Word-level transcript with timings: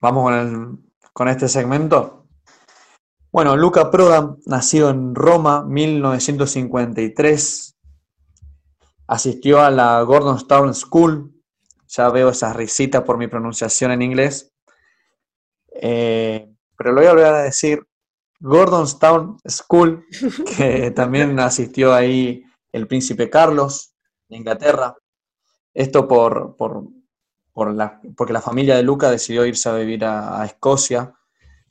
Vamos 0.00 0.24
con, 0.24 0.90
con 1.12 1.28
este 1.28 1.48
segmento. 1.48 2.26
Bueno, 3.32 3.56
Luca 3.56 3.90
Prodan, 3.90 4.36
nacido 4.46 4.90
en 4.90 5.14
Roma, 5.14 5.62
1953, 5.62 7.76
asistió 9.06 9.60
a 9.60 9.70
la 9.70 10.02
Gordonstown 10.02 10.74
School. 10.74 11.32
Ya 11.88 12.08
veo 12.08 12.30
esas 12.30 12.56
risitas 12.56 13.02
por 13.02 13.18
mi 13.18 13.28
pronunciación 13.28 13.92
en 13.92 14.02
inglés. 14.02 14.52
Eh, 15.72 16.52
pero 16.76 16.92
lo 16.92 17.00
voy 17.00 17.08
a 17.08 17.12
volver 17.12 17.26
a 17.26 17.42
decir. 17.42 17.86
Gordonstown 18.40 19.38
School, 19.46 20.04
que 20.56 20.90
también 20.96 21.38
asistió 21.38 21.94
ahí 21.94 22.42
el 22.72 22.88
príncipe 22.88 23.28
Carlos 23.28 23.94
de 24.28 24.38
Inglaterra. 24.38 24.96
Esto 25.74 26.08
por, 26.08 26.56
por, 26.56 26.84
la, 27.56 28.00
porque 28.16 28.32
la 28.32 28.40
familia 28.40 28.76
de 28.76 28.82
Luca 28.82 29.10
decidió 29.10 29.44
irse 29.44 29.68
a 29.68 29.74
vivir 29.74 30.04
a, 30.04 30.44
Escocia. 30.44 31.14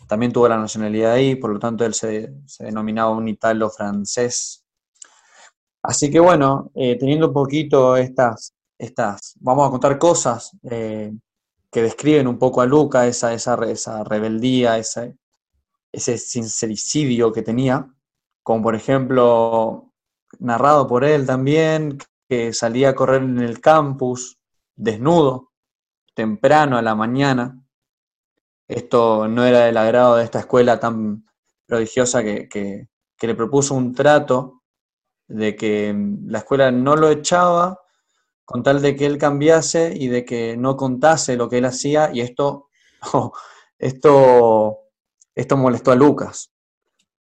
También 0.08 0.32
tuvo 0.32 0.48
la 0.48 0.58
nacionalidad 0.58 1.14
ahí, 1.14 1.36
por 1.36 1.52
lo 1.52 1.60
tanto 1.60 1.86
él 1.86 1.94
se, 1.94 2.34
denominaba 2.60 3.12
un 3.12 3.28
italo-francés. 3.28 4.66
Así 5.84 6.10
que 6.10 6.20
bueno, 6.20 6.72
eh, 6.76 6.98
teniendo 6.98 7.28
un 7.28 7.34
poquito 7.34 7.96
estas, 7.96 8.54
estas, 8.78 9.36
vamos 9.40 9.68
a 9.68 9.72
contar 9.72 9.98
cosas 10.00 10.52
eh, 10.64 11.14
que 11.72 11.82
describen 11.84 12.28
un 12.28 12.40
poco 12.40 12.62
a 12.62 12.66
Luca, 12.66 13.08
esa, 13.08 13.34
esa, 13.34 13.56
esa 13.66 14.04
rebeldía, 14.04 14.78
ese, 14.78 15.16
ese 15.92 16.18
sincericidio 16.18 17.32
que 17.32 17.42
tenía, 17.42 17.88
como 18.44 18.64
por 18.64 18.76
ejemplo, 18.76 19.94
narrado 20.40 20.88
por 20.88 21.04
él 21.04 21.26
también, 21.26 21.98
que 22.28 22.54
salía 22.54 22.90
a 22.90 22.96
correr 22.96 23.24
en 23.24 23.40
el 23.40 23.60
campus 23.60 24.40
desnudo, 24.76 25.49
temprano 26.20 26.78
a 26.78 26.82
la 26.82 26.96
mañana. 26.96 27.64
Esto 28.68 29.30
no 29.30 29.46
era 29.46 29.60
del 29.60 29.78
agrado 29.78 30.18
de 30.18 30.26
esta 30.26 30.40
escuela 30.40 30.78
tan 30.78 31.26
prodigiosa 31.66 32.22
que, 32.22 32.90
le 33.22 33.36
propuso 33.36 33.74
un 33.74 33.96
trato 33.96 34.64
de 35.30 35.56
que 35.56 35.96
la 36.26 36.40
escuela 36.40 36.72
no 36.72 36.98
lo 36.98 37.10
echaba 37.10 37.80
con 38.44 38.64
tal 38.64 38.82
de 38.82 38.98
que 38.98 39.06
él 39.06 39.18
cambiase 39.18 39.94
y 39.96 40.10
de 40.10 40.26
que 40.26 40.58
no 40.58 40.76
contase 40.76 41.38
lo 41.38 41.48
que 41.48 41.60
él 41.60 41.66
hacía 41.66 42.10
y 42.14 42.20
esto, 42.20 42.68
esto, 43.80 44.78
esto 45.34 45.56
molestó 45.56 45.92
a 45.92 45.96
Lucas, 45.96 46.52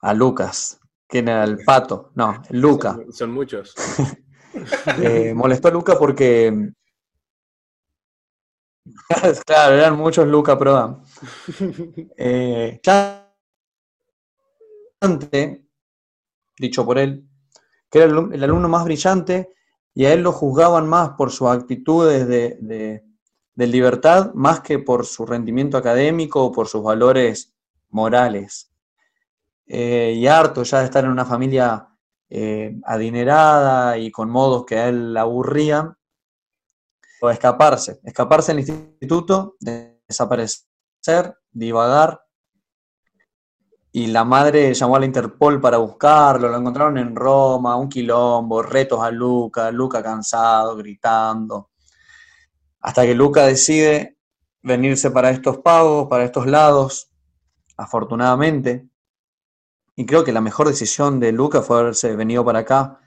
a 0.00 0.12
Lucas, 0.12 0.80
que 1.08 1.20
era 1.20 1.44
el 1.44 1.64
pato, 1.64 2.10
no, 2.14 2.42
Luca. 2.50 2.98
son 3.10 3.32
muchos. 3.32 3.74
Eh, 5.00 5.32
molestó 5.34 5.68
a 5.68 5.70
Luca 5.70 5.98
porque. 5.98 6.74
claro, 9.46 9.74
eran 9.74 9.96
muchos 9.96 10.26
Luca 10.26 10.58
Prodan. 10.58 11.02
Eh, 12.16 12.80
dicho 16.58 16.86
por 16.86 16.98
él, 16.98 17.26
que 17.90 17.98
era 17.98 18.06
el, 18.06 18.44
alumno 18.44 18.68
más 18.68 18.84
brillante 18.84 19.50
y 19.94 20.04
a 20.04 20.12
él 20.12 20.22
lo 20.22 20.32
juzgaban 20.32 20.88
más 20.88 21.10
por 21.10 21.32
sus 21.32 21.48
actitudes 21.48 22.28
de, 22.28 23.02
libertad, 23.56 24.32
más 24.34 24.60
que 24.60 24.78
por 24.78 25.04
su 25.04 25.26
rendimiento 25.26 25.76
académico 25.76 26.44
o 26.44 26.52
por 26.52 26.68
sus 26.68 26.82
valores 26.82 27.52
morales. 27.90 28.72
Eh, 29.66 30.14
y 30.16 30.26
harto 30.26 30.62
ya 30.62 30.80
de 30.80 30.84
estar 30.84 31.04
en 31.04 31.10
una 31.10 31.24
familia 31.24 31.88
eh, 32.30 32.76
adinerada 32.84 33.98
y 33.98 34.10
con 34.10 34.30
modos 34.30 34.64
que 34.64 34.78
a 34.78 34.88
él 34.88 35.16
aburrían, 35.16 35.96
o 37.22 37.30
escaparse, 37.30 38.00
escaparse 38.02 38.52
del 38.52 38.60
instituto, 38.60 39.54
desaparecer, 39.60 41.38
divagar. 41.52 42.20
Y 43.92 44.08
la 44.08 44.24
madre 44.24 44.74
llamó 44.74 44.96
a 44.96 44.98
la 44.98 45.06
Interpol 45.06 45.60
para 45.60 45.76
buscarlo, 45.76 46.48
lo 46.48 46.56
encontraron 46.56 46.98
en 46.98 47.14
Roma, 47.14 47.76
un 47.76 47.88
quilombo, 47.88 48.60
retos 48.62 49.00
a 49.00 49.12
Luca, 49.12 49.70
Luca 49.70 50.02
cansado, 50.02 50.74
gritando. 50.74 51.70
Hasta 52.80 53.02
que 53.02 53.14
Luca 53.14 53.46
decide 53.46 54.18
venirse 54.60 55.12
para 55.12 55.30
estos 55.30 55.58
pagos, 55.58 56.08
para 56.08 56.24
estos 56.24 56.48
lados, 56.48 57.12
afortunadamente, 57.76 58.88
y 59.94 60.06
creo 60.06 60.24
que 60.24 60.32
la 60.32 60.40
mejor 60.40 60.66
decisión 60.66 61.20
de 61.20 61.30
Luca 61.30 61.62
fue 61.62 61.78
haberse 61.78 62.16
venido 62.16 62.44
para 62.44 62.60
acá. 62.60 62.98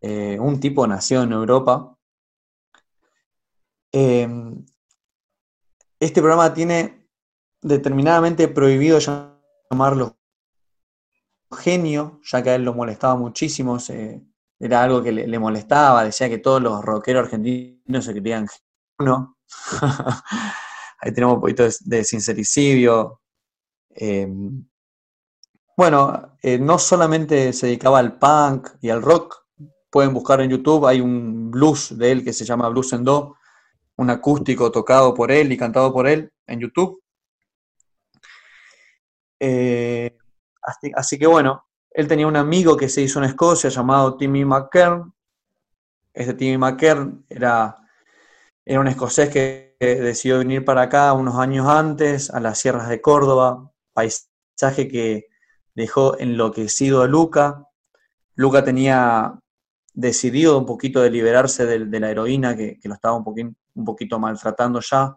Eh, 0.00 0.38
un 0.40 0.58
tipo 0.58 0.86
nació 0.86 1.22
en 1.24 1.32
Europa. 1.32 1.97
Em, 4.00 4.64
este 5.98 6.20
programa 6.20 6.54
tiene 6.54 7.08
determinadamente 7.60 8.46
prohibido 8.46 9.00
llamarlo 9.00 10.16
genio, 11.50 12.20
ya 12.22 12.40
que 12.40 12.50
a 12.50 12.54
él 12.54 12.62
lo 12.62 12.74
molestaba 12.74 13.16
muchísimo, 13.16 13.76
era 14.60 14.84
algo 14.84 15.02
que 15.02 15.10
le, 15.10 15.38
molestaba, 15.40 16.04
decía 16.04 16.28
que 16.28 16.38
todos 16.38 16.62
los 16.62 16.84
rockeros 16.84 17.24
argentinos 17.24 18.04
se 18.04 18.12
creían 18.12 18.46
genio. 18.96 19.36
Ahí 21.00 21.12
tenemos 21.12 21.34
un 21.34 21.40
poquito 21.40 21.64
de, 21.80 22.04
sincericidio. 22.04 23.20
Em, 23.90 24.64
bueno, 25.76 26.36
eh, 26.40 26.60
no 26.60 26.78
solamente 26.78 27.52
se 27.52 27.66
dedicaba 27.66 27.98
al 27.98 28.16
punk 28.16 28.68
y 28.80 28.90
al 28.90 29.02
rock, 29.02 29.44
pueden 29.90 30.14
buscar 30.14 30.40
en 30.40 30.50
YouTube, 30.50 30.86
hay 30.86 31.00
un 31.00 31.50
blues 31.50 31.98
de 31.98 32.12
él 32.12 32.22
que 32.22 32.32
se 32.32 32.44
llama 32.44 32.68
Blues 32.68 32.92
en 32.92 33.02
Do, 33.02 33.37
un 33.98 34.10
acústico 34.10 34.70
tocado 34.70 35.12
por 35.12 35.30
él 35.30 35.52
y 35.52 35.56
cantado 35.56 35.92
por 35.92 36.08
él 36.08 36.32
en 36.46 36.60
YouTube. 36.60 37.02
Eh, 39.40 40.16
así, 40.94 41.18
que 41.18 41.26
bueno, 41.26 41.64
él 41.90 42.08
tenía 42.08 42.26
un 42.26 42.36
amigo 42.36 42.76
que 42.76 42.88
se 42.88 43.02
hizo 43.02 43.18
en 43.18 43.26
Escocia 43.26 43.70
llamado 43.70 44.16
Timmy 44.16 44.44
McKern. 44.44 45.12
Este 46.14 46.34
Timmy 46.34 46.58
McKern 46.58 47.24
era, 47.28 47.76
era 48.64 48.80
un 48.80 48.88
escocés 48.88 49.30
que 49.30 49.76
decidió 49.80 50.38
venir 50.38 50.64
para 50.64 50.82
acá 50.82 51.12
unos 51.12 51.36
años 51.36 51.68
antes, 51.68 52.30
a 52.30 52.40
las 52.40 52.58
sierras 52.58 52.88
de 52.88 53.00
Córdoba, 53.00 53.72
paisaje 53.92 54.88
que 54.88 55.26
dejó 55.74 56.18
enloquecido 56.18 57.02
a 57.02 57.08
Luca. 57.08 57.64
Luca 58.34 58.64
tenía 58.64 59.40
decidido 59.98 60.56
un 60.56 60.66
poquito 60.66 61.00
de 61.00 61.10
liberarse 61.10 61.66
de, 61.66 62.00
la 62.00 62.10
heroína 62.10 62.56
que, 62.56 62.78
lo 62.84 62.94
estaba 62.94 63.16
un, 63.16 63.56
un 63.78 63.84
poquito 63.84 64.18
maltratando 64.18 64.80
ya. 64.80 65.16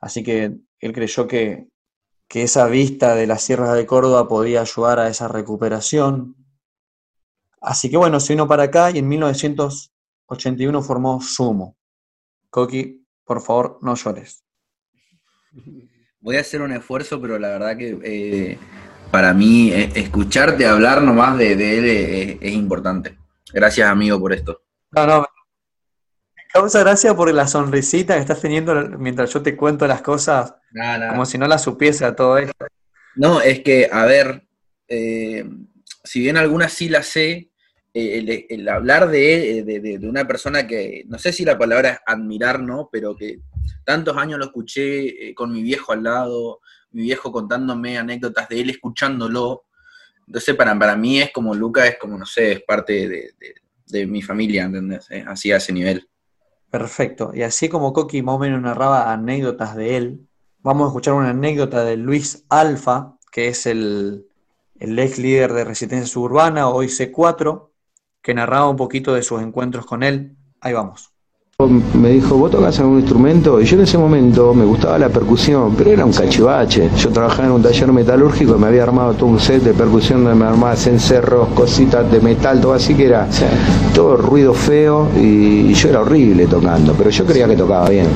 Así 0.00 0.22
que 0.22 0.56
él 0.78 0.92
creyó 0.92 1.26
que, 1.26 1.68
esa 2.32 2.68
vista 2.68 3.16
de 3.16 3.26
las 3.26 3.42
sierras 3.42 3.74
de 3.74 3.84
Córdoba 3.86 4.28
podía 4.28 4.60
ayudar 4.60 5.00
a 5.00 5.08
esa 5.08 5.26
recuperación. 5.26 6.36
Así 7.60 7.90
que 7.90 7.96
bueno, 7.96 8.20
se 8.20 8.34
vino 8.34 8.46
para 8.46 8.62
acá 8.64 8.92
y 8.92 8.98
en 8.98 9.08
1981 9.08 10.82
formó 10.82 11.20
Sumo. 11.20 11.76
Coqui, 12.48 13.04
por 13.24 13.40
favor, 13.42 13.80
no 13.82 13.96
llores. 13.96 14.44
Voy 16.20 16.36
a 16.36 16.40
hacer 16.40 16.62
un 16.62 16.70
esfuerzo, 16.70 17.20
pero 17.20 17.36
la 17.36 17.48
verdad 17.48 17.76
que 17.76 17.98
eh, 18.04 18.58
para 19.10 19.34
mí 19.34 19.72
eh, 19.72 19.90
escucharte 19.96 20.66
hablar 20.66 21.02
nomás 21.02 21.36
de, 21.36 21.56
de 21.56 21.78
él 21.78 22.38
es, 22.40 22.52
importante. 22.52 23.18
Gracias, 23.52 23.88
amigo, 23.88 24.20
por 24.20 24.32
esto. 24.32 24.62
No, 24.92 25.04
no. 25.04 25.26
Causa 26.52 26.80
gracia 26.80 27.14
por 27.14 27.32
la 27.32 27.46
sonrisita 27.46 28.14
que 28.14 28.20
estás 28.20 28.40
teniendo 28.40 28.74
mientras 28.98 29.32
yo 29.32 29.40
te 29.40 29.56
cuento 29.56 29.86
las 29.86 30.02
cosas, 30.02 30.54
como 31.10 31.24
si 31.24 31.38
no 31.38 31.46
las 31.46 31.62
supiese 31.62 32.04
a 32.04 32.16
todo 32.16 32.38
esto. 32.38 32.66
No, 33.14 33.40
es 33.40 33.60
que, 33.60 33.88
a 33.90 34.04
ver, 34.04 34.46
eh, 34.88 35.44
si 36.02 36.20
bien 36.20 36.36
algunas 36.36 36.72
sí 36.72 36.88
las 36.88 37.06
sé, 37.06 37.50
eh, 37.94 38.46
el, 38.48 38.68
hablar 38.68 39.08
de, 39.08 39.62
de, 39.64 39.80
de, 39.80 40.08
una 40.08 40.26
persona 40.26 40.66
que, 40.66 41.04
no 41.06 41.18
sé 41.18 41.32
si 41.32 41.44
la 41.44 41.58
palabra 41.58 41.90
es 41.90 41.98
admirar, 42.06 42.60
¿no? 42.60 42.88
Pero 42.90 43.16
que 43.16 43.40
tantos 43.84 44.16
años 44.16 44.38
lo 44.38 44.46
escuché 44.46 45.34
con 45.34 45.52
mi 45.52 45.62
viejo 45.62 45.92
al 45.92 46.02
lado, 46.02 46.60
mi 46.92 47.02
viejo 47.02 47.30
contándome 47.30 47.98
anécdotas 47.98 48.48
de 48.48 48.60
él, 48.60 48.70
escuchándolo. 48.70 49.66
Entonces, 50.26 50.54
para, 50.54 50.76
para 50.78 50.96
mí 50.96 51.20
es 51.20 51.32
como 51.32 51.54
Luca, 51.54 51.86
es 51.86 51.96
como, 51.98 52.18
no 52.18 52.26
sé, 52.26 52.52
es 52.52 52.62
parte 52.62 53.08
de, 53.08 54.06
mi 54.06 54.22
familia, 54.22 54.64
¿entendés? 54.64 55.08
Así 55.26 55.50
a 55.50 55.56
ese 55.56 55.72
nivel. 55.72 56.08
Perfecto. 56.70 57.32
Y 57.34 57.42
así 57.42 57.68
como 57.68 57.92
Coqui 57.92 58.22
más 58.22 58.36
o 58.36 58.38
menos 58.38 58.62
narraba 58.62 59.12
anécdotas 59.12 59.74
de 59.74 59.96
él, 59.96 60.28
vamos 60.60 60.84
a 60.84 60.88
escuchar 60.88 61.14
una 61.14 61.30
anécdota 61.30 61.84
de 61.84 61.96
Luis 61.96 62.44
Alfa, 62.48 63.16
que 63.32 63.48
es 63.48 63.66
el, 63.66 64.26
el 64.78 64.98
ex 64.98 65.18
líder 65.18 65.52
de 65.52 65.64
Resistencia 65.64 66.06
Suburbana, 66.06 66.68
hoy 66.68 66.86
C4, 66.86 67.70
que 68.22 68.34
narraba 68.34 68.68
un 68.68 68.76
poquito 68.76 69.14
de 69.14 69.22
sus 69.22 69.42
encuentros 69.42 69.84
con 69.84 70.02
él. 70.02 70.36
Ahí 70.60 70.72
vamos. 70.72 71.12
Me 71.68 72.10
dijo, 72.10 72.36
¿vos 72.36 72.50
tocas 72.50 72.78
algún 72.80 73.00
instrumento? 73.00 73.60
Y 73.60 73.64
yo 73.64 73.76
en 73.76 73.82
ese 73.82 73.98
momento 73.98 74.54
me 74.54 74.64
gustaba 74.64 74.98
la 74.98 75.08
percusión, 75.08 75.74
pero 75.76 75.90
era 75.90 76.04
un 76.04 76.12
cachivache. 76.12 76.90
Yo 76.96 77.10
trabajaba 77.10 77.48
en 77.48 77.52
un 77.52 77.62
taller 77.62 77.92
metalúrgico 77.92 78.56
y 78.56 78.58
me 78.58 78.68
había 78.68 78.82
armado 78.82 79.14
todo 79.14 79.30
un 79.30 79.40
set 79.40 79.62
de 79.62 79.72
percusión 79.72 80.24
donde 80.24 80.38
me 80.38 80.46
armaba 80.46 80.76
cencerros, 80.76 81.48
cositas 81.48 82.10
de 82.10 82.20
metal, 82.20 82.60
todo 82.60 82.74
así 82.74 82.94
que 82.94 83.06
era 83.06 83.28
todo 83.94 84.16
ruido 84.16 84.54
feo 84.54 85.08
y, 85.16 85.72
yo 85.74 85.88
era 85.88 86.00
horrible 86.00 86.46
tocando, 86.46 86.94
pero 86.94 87.10
yo 87.10 87.24
creía 87.24 87.46
que 87.46 87.56
tocaba 87.56 87.88
bien. 87.88 88.06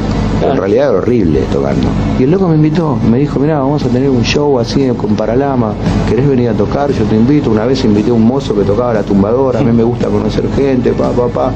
en 0.42 0.56
realidad 0.56 0.90
era 0.90 0.98
horrible 0.98 1.40
tocando. 1.52 1.88
Y 2.18 2.24
el 2.24 2.30
loco 2.30 2.48
me 2.48 2.56
invitó, 2.56 2.98
me 3.10 3.18
dijo, 3.18 3.38
mira, 3.38 3.58
vamos 3.58 3.84
a 3.84 3.88
tener 3.88 4.10
un 4.10 4.22
show 4.22 4.58
así 4.58 4.88
con 4.96 5.16
Paralama, 5.16 5.72
¿querés 6.08 6.28
venir 6.28 6.48
a 6.50 6.52
tocar? 6.52 6.90
Yo 6.92 7.04
te 7.04 7.16
invito. 7.16 7.50
Una 7.50 7.64
vez 7.64 7.84
invité 7.84 8.10
a 8.10 8.14
un 8.14 8.24
mozo 8.24 8.54
que 8.54 8.62
tocaba 8.62 8.94
la 8.94 9.02
tumbadora, 9.02 9.60
a 9.60 9.62
mí 9.62 9.72
me 9.72 9.82
gusta 9.82 10.08
conocer 10.08 10.48
gente, 10.56 10.92
pa, 10.92 11.10
pa, 11.10 11.28
pa. 11.28 11.52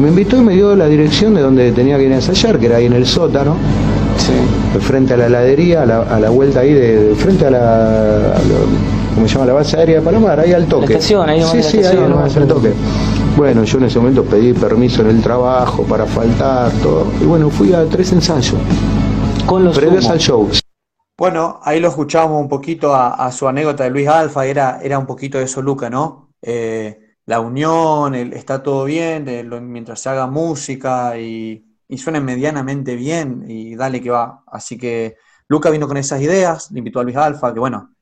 Me 0.00 0.08
invitó 0.08 0.36
y 0.36 0.40
me 0.40 0.54
dio 0.54 0.74
la 0.74 0.86
dirección 0.86 1.31
de 1.34 1.42
donde 1.42 1.72
tenía 1.72 1.96
que 1.98 2.04
ir 2.04 2.12
a 2.12 2.16
ensayar, 2.16 2.58
que 2.58 2.66
era 2.66 2.76
ahí 2.76 2.86
en 2.86 2.92
el 2.92 3.06
sótano, 3.06 3.56
frente 4.80 5.14
a 5.14 5.16
la 5.16 5.26
heladería, 5.26 5.82
a 5.82 6.20
la, 6.20 6.30
vuelta 6.30 6.60
ahí, 6.60 6.72
de, 6.72 7.14
frente 7.16 7.46
a 7.46 7.50
la, 7.50 8.34
¿cómo 9.14 9.26
se 9.26 9.34
llama? 9.34 9.46
La 9.46 9.52
base 9.54 9.76
aérea 9.76 9.98
de 9.98 10.02
Palomar, 10.02 10.40
ahí 10.40 10.52
al 10.52 10.66
toque. 10.66 11.00
sí, 11.00 11.14
sí, 11.62 11.78
ahí 11.84 11.96
nomás 11.96 12.36
al 12.36 12.46
toque. 12.46 12.72
Bueno, 13.36 13.64
yo 13.64 13.78
en 13.78 13.84
ese 13.84 13.98
momento 13.98 14.24
pedí 14.24 14.52
permiso 14.52 15.00
en 15.02 15.08
el 15.08 15.22
trabajo 15.22 15.84
para 15.84 16.04
faltar, 16.04 16.70
todo. 16.82 17.06
Y 17.20 17.24
bueno, 17.24 17.48
fui 17.48 17.72
a 17.72 17.84
tres 17.86 18.12
ensayos. 18.12 18.56
Con 19.46 19.64
los 19.64 19.76
previos 19.76 20.06
al 20.08 20.18
show. 20.18 20.48
Bueno, 21.16 21.60
ahí 21.62 21.80
lo 21.80 21.88
escuchamos 21.88 22.40
un 22.40 22.48
poquito 22.48 22.94
a, 22.94 23.30
su 23.32 23.46
anécdota 23.48 23.84
de 23.84 23.90
Luis 23.90 24.08
Alfa, 24.08 24.44
era, 24.44 24.80
era 24.82 24.98
un 24.98 25.06
poquito 25.06 25.38
de 25.38 25.44
eso, 25.44 25.62
Luca, 25.62 25.88
¿no? 25.88 26.30
Eh, 26.42 27.01
la 27.26 27.40
unión, 27.40 28.14
está 28.14 28.62
todo 28.62 28.84
bien, 28.84 29.24
mientras 29.70 30.00
se 30.00 30.08
haga 30.08 30.26
música 30.26 31.18
y, 31.18 31.64
y 31.88 31.98
suene 31.98 32.20
medianamente 32.20 32.96
bien 32.96 33.44
y 33.48 33.76
dale 33.76 34.00
que 34.00 34.10
va. 34.10 34.42
Así 34.46 34.78
que 34.78 35.16
Luca 35.48 35.70
vino 35.70 35.86
con 35.86 35.96
esas 35.96 36.20
ideas, 36.20 36.70
le 36.70 36.78
invitó 36.78 37.00
a 37.00 37.04
Luis 37.04 37.16
Alfa, 37.16 37.52
que 37.52 37.60
bueno, 37.60 37.94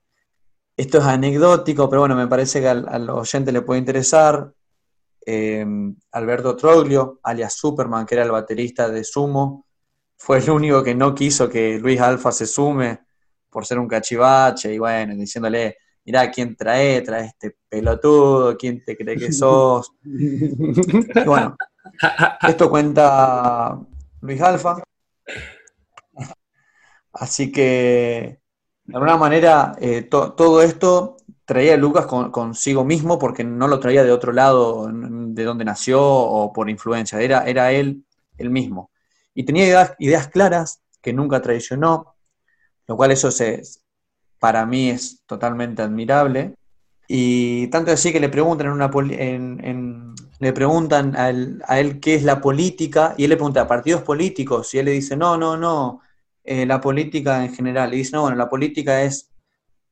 esto 0.77 0.99
es 0.99 1.05
anecdótico, 1.05 1.91
pero 1.91 2.01
bueno, 2.01 2.15
me 2.15 2.27
parece 2.27 2.61
que 2.61 2.69
al, 2.69 3.11
oyente 3.11 3.53
le 3.53 3.63
puede 3.63 3.81
interesar. 3.81 4.53
Eh, 5.27 5.67
Alberto 6.13 6.57
Troglio, 6.57 7.21
alias 7.23 7.53
Superman, 7.55 8.07
que 8.07 8.15
era 8.15 8.25
el 8.25 8.31
baterista 8.31 8.89
de 8.89 9.05
Sumo, 9.05 9.67
fue 10.17 10.39
el 10.39 10.49
único 10.51 10.83
que 10.83 10.95
no 10.95 11.15
quiso 11.15 11.49
que 11.49 11.79
Luis 11.79 12.01
Alfa 12.01 12.33
se 12.33 12.47
sume 12.47 13.01
por 13.51 13.67
ser 13.67 13.79
un 13.79 13.89
cachivache 13.89 14.73
y 14.73 14.79
bueno, 14.79 15.15
diciéndole, 15.15 15.79
mirá, 16.05 16.31
¿quién 16.31 16.57
trae? 16.57 17.01
Trae 17.03 17.27
este 17.27 17.57
pelotudo, 17.69 18.57
¿quién 18.57 18.85
te 18.85 18.97
cree 18.97 19.17
que 19.17 19.33
sos? 19.33 19.93
bueno, 21.27 21.57
esto 22.49 22.71
cuenta 22.71 23.79
Luis 24.21 24.41
Alfa. 24.41 24.83
Así 27.13 27.51
que, 27.51 28.41
de 28.85 28.95
alguna 28.95 29.17
manera, 29.17 29.73
eh, 29.81 30.03
todo 30.03 30.63
esto 30.63 31.17
traía 31.45 31.75
a 31.75 31.77
Lucas 31.77 32.07
consigo 32.07 32.85
mismo 32.85 33.19
porque 33.19 33.43
no 33.43 33.67
lo 33.67 33.81
traía 33.81 34.05
de 34.05 34.13
otro 34.13 34.33
lado, 34.33 34.89
de 34.93 35.45
donde 35.45 35.65
nació 35.65 36.01
o 36.01 36.53
por 36.53 36.71
influencia, 36.71 37.21
era, 37.21 37.45
era 37.45 37.73
él 37.73 38.05
el 38.39 38.51
mismo. 38.51 38.93
Y 39.35 39.45
tenía 39.45 39.67
ideas, 39.67 39.95
ideas 39.99 40.29
claras 40.29 40.81
que 41.01 41.13
nunca 41.13 41.43
traicionó, 41.43 42.15
lo 42.87 42.97
cual 42.97 43.11
eso 43.11 43.31
se, 43.33 43.63
para 44.41 44.67
mí 44.67 44.91
es 44.91 45.23
totalmente 45.27 45.83
admirable. 45.83 46.55
Y 47.07 47.69
tanto 47.69 47.93
así 47.93 48.13
que 48.13 48.21
le 48.21 48.29
preguntan, 48.29 48.69
en 48.69 48.73
una, 48.73 48.91
en, 48.95 50.15
le 50.39 50.53
preguntan 50.53 51.15
a 51.17 51.29
él, 51.31 52.01
qué 52.01 52.15
es 52.15 52.25
la 52.25 52.41
política, 52.41 53.15
y 53.17 53.25
él 53.25 53.31
le 53.31 53.37
pregunta, 53.37 53.69
¿partidos 53.69 54.03
políticos? 54.03 54.75
Y 54.75 54.79
él 54.79 54.87
le 54.87 54.93
dice, 54.93 55.17
no, 55.17 55.37
no, 55.37 55.57
no, 55.57 56.01
eh, 56.43 56.67
la 56.67 56.81
política 56.81 57.45
en 57.45 57.55
general. 57.55 57.93
Y 57.93 57.99
dice, 57.99 58.17
no, 58.17 58.23
bueno, 58.23 58.37
la 58.37 58.49
política 58.49 59.03
es 59.03 59.31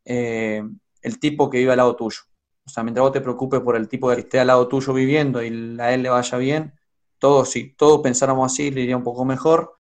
eh, 0.04 0.62
el 1.02 1.18
tipo 1.18 1.50
que 1.50 1.58
vive 1.58 1.72
al 1.72 1.78
lado 1.78 1.94
tuyo. 1.94 2.20
O 2.64 2.70
sea, 2.70 2.82
mientras 2.82 3.02
vos 3.02 3.12
te 3.12 3.20
preocupes 3.20 3.60
por 3.60 3.76
el 3.76 3.88
tipo 3.88 4.10
que 4.10 4.20
esté 4.20 4.40
al 4.40 4.46
lado 4.46 4.68
tuyo 4.68 4.92
viviendo 4.92 5.42
y 5.42 5.76
a 5.80 5.92
él 5.92 6.02
le 6.02 6.10
vaya 6.10 6.38
bien, 6.38 6.72
todos, 7.18 7.50
si 7.50 7.72
todos 7.74 8.00
pensáramos 8.00 8.52
así, 8.52 8.70
le 8.70 8.82
iría 8.82 8.96
un 8.96 9.02
poco 9.02 9.24
mejor. 9.24 9.78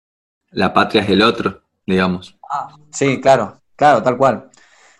La 0.51 0.73
patria 0.73 1.01
es 1.01 1.09
el 1.09 1.21
otro, 1.21 1.61
digamos. 1.85 2.38
Ah, 2.50 2.75
sí, 2.91 3.19
claro, 3.19 3.61
claro, 3.75 4.01
tal 4.01 4.18
cual. 4.18 4.50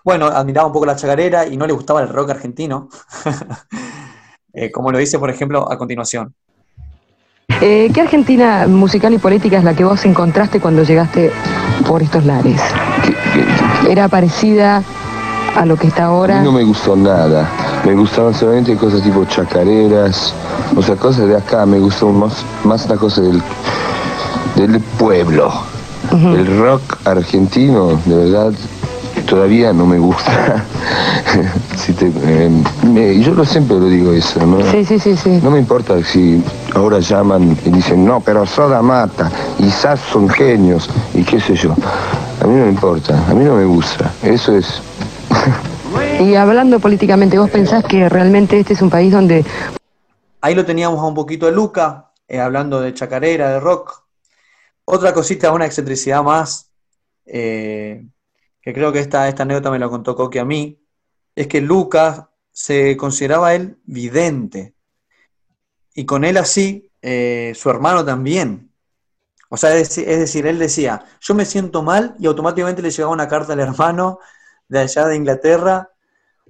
Bueno, 0.06 0.28
admiraba 0.28 0.68
un 0.68 0.74
poco 0.74 0.86
la 0.86 0.96
chacarera 0.96 1.48
y 1.48 1.58
no 1.58 1.66
le 1.66 1.74
gustaba 1.74 2.00
el 2.00 2.10
rock 2.10 2.30
argentino, 2.30 2.90
eh, 4.54 4.70
como 4.72 4.92
lo 4.92 5.00
dice, 5.00 5.18
por 5.18 5.32
ejemplo, 5.32 5.70
a 5.70 5.80
continuación. 5.80 6.32
Eh, 7.60 7.90
¿Qué 7.92 8.02
Argentina 8.02 8.68
musical 8.68 9.16
y 9.16 9.18
política 9.18 9.58
es 9.58 9.64
la 9.64 9.74
que 9.74 9.84
vos 9.84 10.06
encontraste 10.06 10.60
cuando 10.60 10.84
llegaste 10.84 11.32
por 11.88 12.04
estos 12.04 12.24
lares? 12.24 12.62
¿Era 13.90 14.08
parecida 14.08 14.84
a 15.56 15.66
lo 15.66 15.76
que 15.76 15.88
está 15.88 16.06
ahora? 16.06 16.44
no 16.44 16.52
me 16.52 16.64
gustó 16.64 16.96
nada. 16.96 17.50
Me 17.84 17.96
gustaban 17.96 18.36
solamente 18.36 18.76
cosas 18.78 19.02
tipo 19.02 19.26
chacareras, 19.26 20.36
o 20.76 20.84
sea, 20.84 20.96
cosas 20.98 21.28
de 21.28 21.36
acá. 21.36 21.66
Me 21.66 21.80
gustó 21.80 22.10
más, 22.10 22.46
más 22.64 22.88
la 22.88 22.98
cosa 22.98 23.22
del, 23.22 23.42
del 24.56 24.80
pueblo. 25.00 25.52
El 26.12 26.60
rock 26.60 27.00
argentino, 27.06 28.00
de 28.06 28.16
verdad, 28.16 28.54
todavía 29.26 29.74
no 29.74 29.86
me 29.86 30.00
gusta. 30.00 30.66
Eh, 31.88 33.22
yo 33.22 33.34
lo 33.34 33.46
siempre 33.46 33.78
lo 33.78 33.88
digo 33.88 34.12
eso, 34.12 34.44
¿no? 34.46 34.60
Sí, 34.72 34.84
sí, 34.84 34.98
sí, 34.98 35.16
sí. 35.16 35.40
No 35.44 35.52
me 35.52 35.60
importa 35.60 36.02
si 36.04 36.44
ahora 36.74 37.00
llaman 37.00 37.56
y 37.64 37.70
dicen, 37.70 38.04
no, 38.06 38.22
pero 38.22 38.46
Soda 38.46 38.82
mata, 38.82 39.30
y 39.60 39.70
SAS 39.70 40.00
son 40.00 40.28
genios, 40.28 40.90
y 41.14 41.24
qué 41.24 41.40
sé 41.40 41.56
yo. 41.56 41.74
A 42.42 42.48
mí 42.48 42.56
no 42.56 42.66
me 42.66 42.70
importa, 42.70 43.14
a 43.30 43.34
mí 43.34 43.44
no 43.44 43.56
me 43.56 43.66
gusta. 43.66 44.12
Eso 44.24 44.56
es... 44.56 44.82
y 46.20 46.34
hablando 46.36 46.80
políticamente, 46.80 47.38
¿vos 47.38 47.52
pensás 47.52 47.84
que 47.84 48.10
realmente 48.10 48.60
este 48.60 48.74
es 48.74 48.82
un 48.82 48.90
país 48.90 49.12
donde... 49.12 49.46
Ahí 50.42 50.56
lo 50.56 50.66
teníamos 50.66 51.00
a 51.00 51.04
un 51.04 51.14
poquito 51.14 51.46
de 51.46 51.52
Luca, 51.52 52.12
eh, 52.28 52.40
hablando 52.40 52.82
de 52.82 52.94
chacarera, 52.94 53.50
de 53.50 53.60
rock. 53.60 54.06
Otra 54.86 55.14
cosita, 55.14 55.52
una 55.52 55.66
excentricidad 55.66 56.24
más. 56.24 56.72
Eh, 57.26 58.06
que 58.66 58.74
creo 58.74 58.92
que 58.92 59.00
esta, 59.00 59.30
esta 59.30 59.44
anécdota 59.44 59.70
me 59.70 59.78
la 59.78 59.88
contó 59.88 60.16
Coqui 60.16 60.40
a 60.40 60.46
mí, 60.46 60.84
es 61.36 61.48
que 61.48 61.62
Lucas 61.62 62.26
se 62.52 62.98
consideraba 62.98 63.54
él 63.54 63.78
vidente. 63.86 64.74
Y 65.94 66.06
con 66.06 66.26
él 66.26 66.36
así, 66.38 66.92
eh, 67.04 67.54
su 67.56 67.70
hermano 67.70 68.04
también. 68.04 68.74
O 69.50 69.58
sea, 69.58 69.78
es, 69.78 69.96
decir, 69.96 70.48
él 70.48 70.58
decía, 70.58 71.06
yo 71.22 71.36
me 71.36 71.46
siento 71.46 71.84
mal 71.84 72.16
y 72.18 72.26
automáticamente 72.26 72.82
le 72.82 72.90
llegaba 72.90 73.14
una 73.14 73.28
carta 73.28 73.54
al 73.54 73.60
hermano 73.60 74.18
de 74.68 74.80
allá 74.80 75.06
de 75.06 75.16
Inglaterra, 75.16 75.92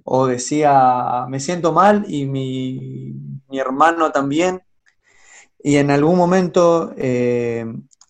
o 0.05 0.27
decía, 0.27 1.25
me 1.27 1.41
siento 1.41 1.73
mal 1.73 2.05
y 2.07 2.25
mi, 2.27 3.13
mi 3.49 3.59
hermano 3.59 4.13
también. 4.13 4.63
Y 5.61 5.75
en 5.75 5.91
algún 5.91 6.15
momento 6.17 6.93
eh, 6.95 7.65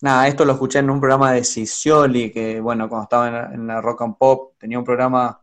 Nada, 0.06 0.28
esto 0.28 0.46
lo 0.46 0.54
escuché 0.54 0.78
en 0.78 0.92
un 0.92 1.00
programa 1.00 1.32
de 1.32 1.44
Cicioli, 1.44 2.30
que 2.32 2.62
bueno, 2.62 2.88
cuando 2.88 3.06
estaba 3.06 3.52
en 3.52 3.66
la, 3.66 3.82
Rock 3.82 4.04
and 4.04 4.16
Pop, 4.20 4.54
tenía 4.60 4.78
un 4.78 4.86
programa, 4.86 5.42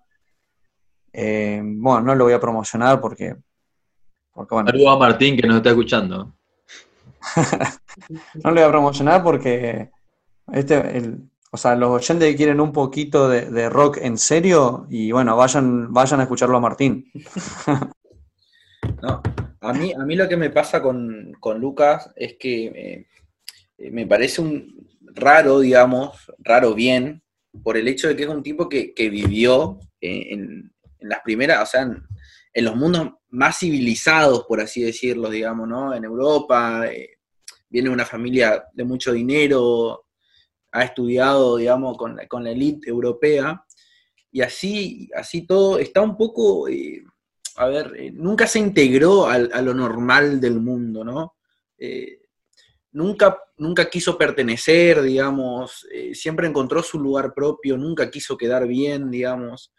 eh, 1.12 1.60
bueno, 1.64 2.02
no 2.02 2.14
lo 2.14 2.26
voy 2.26 2.32
a 2.32 2.38
promocionar 2.38 3.00
porque... 3.00 3.34
porque 4.32 4.54
bueno. 4.54 4.70
Saludos 4.70 4.94
a 4.94 4.98
Martín 5.00 5.37
que 5.37 5.48
nos 5.48 5.56
está 5.56 5.70
escuchando. 5.70 6.32
no 8.34 8.50
lo 8.50 8.54
voy 8.54 8.62
a 8.62 8.68
promocionar 8.68 9.25
porque 9.25 9.90
este, 10.52 11.12
o 11.50 11.56
sea, 11.56 11.75
los 11.75 11.90
oyentes 11.90 12.37
quieren 12.37 12.60
un 12.60 12.70
poquito 12.70 13.28
de, 13.28 13.68
rock 13.68 13.98
en 14.00 14.16
serio 14.16 14.87
y 14.88 15.10
bueno, 15.10 15.37
vayan, 15.37 15.92
vayan 15.92 16.20
a 16.20 16.22
escucharlo 16.22 16.58
a 16.58 16.60
Martín. 16.60 17.10
no, 19.02 19.22
a 19.60 19.72
mí, 19.72 19.92
a 19.92 20.04
mí 20.04 20.14
lo 20.14 20.28
que 20.28 20.37
me 20.37 20.50
pasa 20.50 20.80
con, 20.80 21.34
Lucas 21.58 22.12
es 22.14 22.34
que 22.34 22.66
eh, 22.66 23.06
me 23.90 24.06
parece 24.06 24.40
un 24.40 24.88
raro, 25.14 25.60
digamos, 25.60 26.30
raro 26.38 26.74
bien, 26.74 27.22
por 27.62 27.76
el 27.76 27.88
hecho 27.88 28.08
de 28.08 28.16
que 28.16 28.22
es 28.22 28.28
un 28.28 28.42
tipo 28.42 28.68
que, 28.68 28.94
vivió 28.96 29.78
en, 30.00 30.72
las 31.00 31.20
primeras, 31.20 31.62
o 31.62 31.66
sea, 31.66 31.82
en, 31.82 32.64
los 32.64 32.76
mundos 32.76 33.10
más 33.30 33.58
civilizados, 33.58 34.44
por 34.44 34.60
así 34.60 34.82
decirlo, 34.82 35.30
digamos, 35.30 35.68
¿no? 35.68 35.94
En 35.94 36.04
Europa, 36.04 36.86
eh, 36.86 37.18
viene 37.68 37.88
de 37.88 37.94
una 37.94 38.06
familia 38.06 38.64
de 38.72 38.84
mucho 38.84 39.12
dinero, 39.12 40.06
ha 40.70 40.84
estudiado, 40.84 41.56
digamos, 41.56 41.96
con 41.96 42.18
con 42.28 42.44
la 42.44 42.50
elite 42.50 42.88
europea, 42.88 43.64
y 44.30 44.40
así, 44.40 45.10
así 45.14 45.46
todo 45.46 45.78
está 45.78 46.00
un 46.00 46.16
poco, 46.16 46.68
eh, 46.68 47.04
a 47.56 47.66
ver, 47.66 48.12
nunca 48.14 48.46
se 48.46 48.58
integró 48.58 49.26
a, 49.26 49.38
lo 49.38 49.74
normal 49.74 50.40
del 50.40 50.60
mundo, 50.60 51.04
¿no? 51.04 51.34
Nunca, 52.92 53.38
nunca 53.56 53.88
quiso 53.90 54.16
pertenecer, 54.16 55.02
digamos, 55.02 55.87
eh, 55.92 56.14
siempre 56.14 56.46
encontró 56.46 56.82
su 56.82 56.99
lugar 57.00 57.34
propio, 57.34 57.76
nunca 57.76 58.11
quiso 58.11 58.37
quedar 58.37 58.66
bien, 58.66 59.11
digamos, 59.11 59.72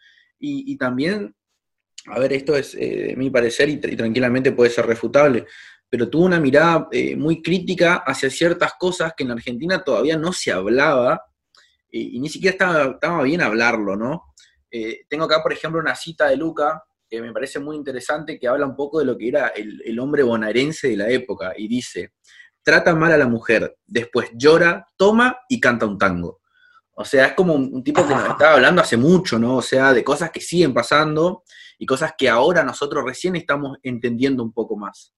y, 0.46 0.76
también, 0.76 1.34
a 2.06 2.18
ver, 2.18 2.34
esto 2.34 2.54
es 2.54 2.76
eh, 2.78 3.14
mi 3.16 3.30
parecer 3.30 3.68
y, 3.70 3.78
tranquilamente 3.78 4.52
puede 4.52 4.70
ser 4.70 4.84
refutable, 4.84 5.46
pero 5.88 6.10
tuvo 6.10 6.24
una 6.24 6.40
mirada 6.40 6.88
eh, 6.90 7.16
muy 7.16 7.40
crítica 7.40 8.02
hacia 8.06 8.28
ciertas 8.28 8.74
cosas 8.78 9.14
que 9.16 9.24
en 9.24 9.30
Argentina 9.30 9.82
todavía 9.82 10.18
no 10.18 10.32
se 10.32 10.52
hablaba 10.52 11.24
y, 11.90 12.18
ni 12.20 12.28
siquiera 12.28 12.52
estaba, 12.52 12.84
estaba, 12.94 13.22
bien 13.22 13.40
hablarlo, 13.40 13.96
¿no? 13.96 14.34
Eh, 14.70 15.06
tengo 15.08 15.24
acá, 15.24 15.42
por 15.42 15.52
ejemplo, 15.52 15.80
una 15.80 15.94
cita 15.94 16.28
de 16.28 16.36
Luca 16.36 16.82
que 17.08 17.22
me 17.22 17.32
parece 17.32 17.60
muy 17.60 17.76
interesante, 17.76 18.38
que 18.38 18.48
habla 18.48 18.66
un 18.66 18.74
poco 18.74 18.98
de 18.98 19.04
lo 19.04 19.16
que 19.16 19.28
era 19.28 19.48
el, 19.48 19.80
el 19.84 19.98
hombre 20.00 20.24
bonaerense 20.24 20.88
de 20.88 20.96
la 20.96 21.08
época, 21.08 21.52
y 21.56 21.68
dice, 21.68 22.12
trata 22.64 22.94
mal 22.94 23.12
a 23.12 23.18
la 23.18 23.28
mujer, 23.28 23.76
después 23.86 24.30
llora, 24.34 24.88
toma 24.96 25.38
y 25.48 25.60
canta 25.60 25.86
un 25.86 25.98
tango. 25.98 26.40
O 26.96 27.04
sea, 27.04 27.26
es 27.26 27.32
como 27.34 27.54
un, 27.54 27.84
tipo 27.84 28.06
que 28.06 28.14
nos 28.14 28.28
estaba 28.30 28.54
hablando 28.54 28.82
hace 28.82 28.96
mucho, 28.96 29.38
¿no? 29.38 29.56
O 29.56 29.62
sea, 29.62 29.92
de 29.92 30.02
cosas 30.02 30.30
que 30.30 30.40
siguen 30.40 30.72
pasando 30.72 31.44
y 31.78 31.86
cosas 31.86 32.14
que 32.16 32.28
ahora 32.28 32.64
nosotros 32.64 33.04
recién 33.04 33.36
estamos 33.36 33.78
entendiendo 33.82 34.42
un 34.42 34.52
poco 34.52 34.76
más. 34.76 35.12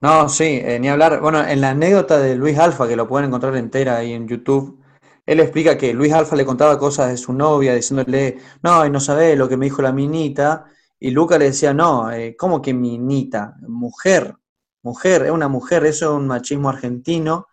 No, 0.00 0.28
sí, 0.30 0.60
eh, 0.62 0.78
ni 0.80 0.88
hablar. 0.88 1.20
Bueno, 1.20 1.46
en 1.46 1.60
la 1.60 1.70
anécdota 1.70 2.18
de 2.18 2.34
Luis 2.34 2.58
Alfa, 2.58 2.88
que 2.88 2.96
lo 2.96 3.06
pueden 3.06 3.28
encontrar 3.28 3.54
entera 3.56 3.98
ahí 3.98 4.14
en 4.14 4.26
YouTube, 4.26 4.82
él 5.26 5.40
explica 5.40 5.76
que 5.76 5.92
Luis 5.92 6.12
Alfa 6.12 6.36
le 6.36 6.46
contaba 6.46 6.78
cosas 6.78 7.10
de 7.10 7.18
su 7.18 7.34
novia, 7.34 7.74
diciéndole, 7.74 8.38
no, 8.62 8.86
y 8.86 8.90
no 8.90 8.98
sabe 8.98 9.36
lo 9.36 9.48
que 9.48 9.58
me 9.58 9.66
dijo 9.66 9.82
la 9.82 9.92
minita, 9.92 10.64
y 10.98 11.10
Luca 11.10 11.38
le 11.38 11.46
decía, 11.46 11.74
no, 11.74 12.10
eh, 12.10 12.34
¿cómo 12.36 12.62
que 12.62 12.72
minita? 12.72 13.56
Mujer, 13.60 14.34
mujer, 14.82 15.22
es 15.22 15.30
una 15.30 15.48
mujer, 15.48 15.84
eso 15.86 16.06
es 16.06 16.20
un 16.20 16.26
machismo 16.26 16.68
argentino. 16.68 17.46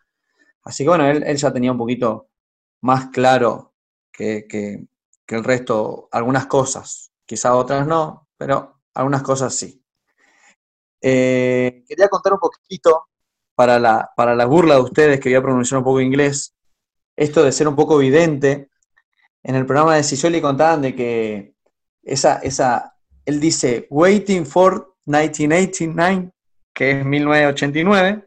Así 0.64 0.84
que 0.84 0.90
bueno, 0.90 1.08
él, 1.08 1.38
ya 1.38 1.54
tenía 1.54 1.72
un 1.72 1.78
poquito 1.78 2.30
más 2.82 3.08
claro 3.08 3.74
que, 4.12 4.46
el 5.28 5.44
resto, 5.44 6.10
algunas 6.12 6.48
cosas, 6.48 7.12
quizá 7.26 7.56
otras 7.56 7.86
no, 7.88 8.28
pero 8.38 8.82
algunas 8.94 9.24
cosas 9.24 9.54
sí. 9.54 9.84
Eh, 11.02 11.84
quería 11.88 12.10
contar 12.10 12.34
un 12.34 12.40
poquito 12.40 13.08
para 13.56 13.80
la, 13.80 14.10
para 14.16 14.36
la 14.36 14.46
burla 14.46 14.76
de 14.76 14.82
ustedes, 14.82 15.20
que 15.20 15.30
voy 15.30 15.36
a 15.36 15.42
pronunciar 15.42 15.80
un 15.80 15.84
poco 15.84 16.02
inglés, 16.02 16.56
esto 17.16 17.44
de 17.44 17.52
ser 17.52 17.68
un 17.68 17.76
poco 17.76 18.00
evidente. 18.02 18.70
En 19.44 19.56
el 19.56 19.66
programa 19.66 19.96
de 19.96 20.04
Sisoli 20.04 20.42
contaban 20.42 20.82
de 20.82 20.96
que 20.96 21.56
esa, 22.04 22.38
esa, 22.38 22.96
él 23.26 23.40
dice, 23.40 23.88
waiting 23.90 24.46
for 24.46 24.96
1989, 25.06 26.32
que 26.78 26.92
es 26.92 27.04
1989. 27.04 28.24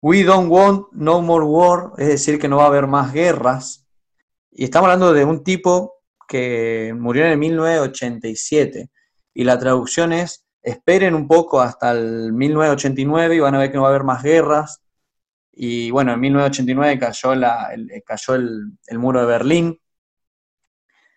We 0.00 0.22
don't 0.22 0.48
want 0.48 0.86
no 0.92 1.20
more 1.20 1.44
war, 1.44 1.90
es 1.98 2.06
decir, 2.06 2.38
que 2.38 2.46
no 2.46 2.58
va 2.58 2.64
a 2.64 2.68
haber 2.68 2.86
más 2.86 3.12
guerras. 3.12 3.84
Y 4.52 4.62
estamos 4.62 4.86
hablando 4.86 5.12
de 5.12 5.24
un 5.24 5.42
tipo 5.42 6.04
que 6.28 6.94
murió 6.96 7.24
en 7.24 7.32
el 7.32 7.38
1987. 7.38 8.90
Y 9.34 9.42
la 9.42 9.58
traducción 9.58 10.12
es, 10.12 10.46
esperen 10.62 11.16
un 11.16 11.26
poco 11.26 11.60
hasta 11.60 11.90
el 11.90 12.32
1989 12.32 13.34
y 13.34 13.40
van 13.40 13.56
a 13.56 13.58
ver 13.58 13.72
que 13.72 13.76
no 13.76 13.82
va 13.82 13.88
a 13.88 13.90
haber 13.90 14.04
más 14.04 14.22
guerras. 14.22 14.80
Y 15.50 15.90
bueno, 15.90 16.12
en 16.12 16.20
1989 16.20 16.98
cayó, 17.00 17.34
la, 17.34 17.72
el, 17.74 17.90
cayó 18.06 18.36
el, 18.36 18.98
muro 18.98 19.18
de 19.18 19.26
Berlín. 19.26 19.80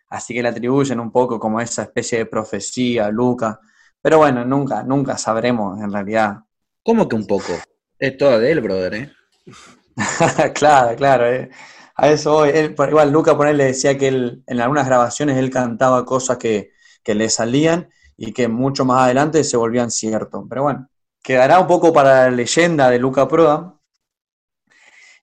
Así 0.09 0.33
que 0.33 0.41
le 0.41 0.49
atribuyen 0.49 0.99
un 0.99 1.11
poco 1.11 1.39
como 1.39 1.61
esa 1.61 1.83
especie 1.83 2.17
de 2.17 2.25
profecía 2.25 3.11
Luca. 3.11 3.59
Pero 4.01 4.17
bueno, 4.17 4.43
nunca, 4.43 4.81
nunca 4.81 5.19
sabremos 5.19 5.79
en 5.79 5.91
realidad 5.91 6.46
¿Cómo 6.87 7.09
que 7.09 7.17
un 7.17 7.27
poco? 7.27 7.51
Es 7.99 8.15
toda 8.15 8.39
de 8.39 8.49
él, 8.49 8.61
brother, 8.61 8.93
¿eh? 8.93 9.11
claro, 10.53 10.95
claro. 10.95 11.27
Eh. 11.27 11.49
A 11.95 12.09
eso 12.09 12.31
voy. 12.31 12.51
igual 12.51 13.11
Luca 13.11 13.35
por 13.35 13.45
él 13.49 13.57
le 13.57 13.65
decía 13.65 13.97
que 13.97 14.07
él, 14.07 14.41
en 14.47 14.61
algunas 14.61 14.87
grabaciones 14.87 15.35
él 15.35 15.49
cantaba 15.49 16.05
cosas 16.05 16.37
que, 16.37 16.71
le 17.03 17.29
salían 17.29 17.89
y 18.15 18.31
que 18.31 18.47
mucho 18.47 18.85
más 18.85 19.03
adelante 19.03 19.43
se 19.43 19.57
volvían 19.57 19.91
ciertos. 19.91 20.45
Pero 20.47 20.63
bueno, 20.63 20.87
quedará 21.21 21.59
un 21.59 21.67
poco 21.67 21.91
para 21.91 22.29
la 22.29 22.31
leyenda 22.31 22.89
de 22.89 22.99
Luca 22.99 23.27
Proa. 23.27 23.77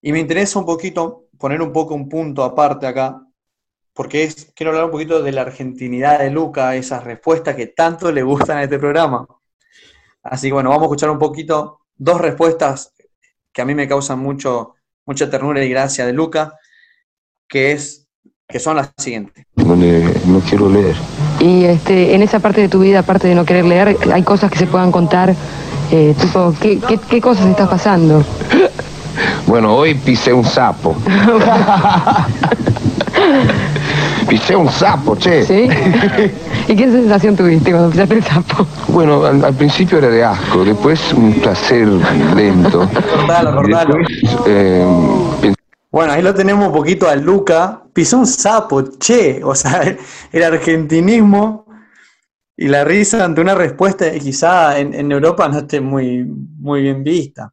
Y 0.03 0.13
me 0.13 0.21
interesa 0.21 0.59
un 0.59 0.67
poquito 0.67 1.29
poner 1.39 1.63
un 1.63 1.73
poco 1.73 1.95
un 1.95 2.11
punto 2.11 2.45
aparte 2.45 2.87
acá, 2.87 3.27
porque 3.95 4.25
es, 4.25 4.53
quiero 4.55 4.73
hablar 4.73 4.85
un 4.85 4.91
poquito 4.91 5.23
de 5.23 5.33
la 5.33 5.41
argentinidad 5.41 6.19
de 6.19 6.29
Luca, 6.29 6.77
esas 6.77 7.05
respuestas 7.05 7.57
que 7.57 7.69
tanto 7.69 8.13
le 8.13 8.23
gustan 8.23 8.59
a 8.59 8.65
este 8.65 8.79
programa. 8.79 9.27
Así 10.25 10.49
que 10.49 10.55
bueno, 10.55 10.71
vamos 10.71 10.85
a 10.85 10.87
escuchar 10.87 11.11
un 11.11 11.19
poquito 11.19 11.81
dos 11.97 12.21
respuestas 12.21 12.93
que 13.53 13.63
a 13.63 13.65
mí 13.65 13.75
me 13.75 13.87
causan 13.87 14.19
mucho, 14.19 14.75
mucha 15.07 15.31
ternura 15.31 15.63
y 15.63 15.69
gracia 15.69 16.07
de 16.07 16.13
Luca, 16.13 16.55
que, 17.49 17.73
es, 17.73 18.09
que 18.49 18.59
son 18.59 18.77
las 18.77 18.91
siguientes. 18.97 19.45
no 19.57 20.41
quiero 20.49 20.69
leer. 20.69 20.97
Y 21.41 21.65
este, 21.65 22.15
en 22.15 22.23
esa 22.23 22.41
parte 22.41 22.63
de 22.63 22.69
tu 22.69 22.81
vida, 22.81 23.01
aparte 23.01 23.29
de 23.29 23.35
no 23.35 23.45
querer 23.45 23.67
leer, 23.67 23.97
hay 24.13 24.23
cosas 24.23 24.51
que 24.51 24.59
se 24.59 24.67
puedan 24.67 24.91
contar, 24.91 25.35
eh, 25.93 26.15
tipo, 26.19 26.55
¿qué, 26.61 26.81
qué, 26.81 26.99
qué 26.99 27.21
cosas 27.21 27.47
estás 27.47 27.69
pasando? 27.69 28.25
Bueno, 29.47 29.77
hoy 29.77 29.95
pisé 29.95 30.33
un 30.33 30.45
sapo. 30.45 30.97
pisé 34.25 34.57
un 34.57 34.69
sapo, 34.69 35.17
che. 35.17 35.45
¿Sí? 35.45 35.69
¿Y 36.69 36.77
qué 36.77 36.91
sensación 36.91 37.37
tuviste 37.37 37.71
cuando 37.71 37.91
pisaste 37.91 38.15
el 38.15 38.25
sapo? 38.25 38.67
Bueno, 38.89 39.25
al, 39.25 39.55
principio 39.55 39.99
era 39.99 40.09
de 40.09 40.25
asco, 40.25 40.65
después 40.65 41.13
un 41.13 41.35
placer 41.35 41.87
lento. 42.35 42.89
Eh, 44.47 44.85
bueno, 45.91 46.13
ahí 46.13 46.23
lo 46.23 46.35
tenemos 46.35 46.67
un 46.67 46.73
poquito 46.73 47.09
a 47.09 47.17
Luca. 47.17 47.83
Pisó 47.93 48.19
un 48.19 48.27
sapo, 48.27 48.83
che. 48.99 49.41
O 49.45 49.55
sea, 49.55 49.83
el 50.33 50.43
argentinismo 50.43 51.67
y 52.57 52.69
la 52.69 52.85
risa 52.85 53.25
ante 53.25 53.41
una 53.41 53.55
respuesta 53.55 54.11
que 54.11 54.21
quizá 54.21 54.79
en, 54.79 55.11
Europa 55.11 55.49
no 55.49 55.59
esté 55.59 55.81
muy, 55.81 56.25
muy 56.25 56.83
bien 56.83 57.03
vista. 57.03 57.53